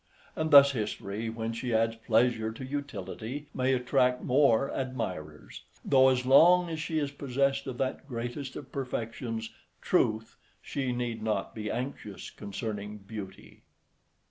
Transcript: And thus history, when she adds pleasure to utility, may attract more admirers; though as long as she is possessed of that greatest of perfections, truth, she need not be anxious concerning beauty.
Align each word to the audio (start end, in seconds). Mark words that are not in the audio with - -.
And 0.35 0.49
thus 0.49 0.71
history, 0.71 1.29
when 1.29 1.53
she 1.53 1.75
adds 1.75 1.95
pleasure 1.95 2.51
to 2.51 2.65
utility, 2.65 3.49
may 3.53 3.71
attract 3.75 4.23
more 4.23 4.71
admirers; 4.73 5.61
though 5.85 6.09
as 6.09 6.25
long 6.25 6.69
as 6.71 6.79
she 6.79 6.97
is 6.97 7.11
possessed 7.11 7.67
of 7.67 7.77
that 7.77 8.07
greatest 8.07 8.55
of 8.55 8.71
perfections, 8.71 9.51
truth, 9.79 10.37
she 10.59 10.91
need 10.91 11.21
not 11.21 11.53
be 11.53 11.69
anxious 11.69 12.31
concerning 12.31 12.97
beauty. 12.97 13.61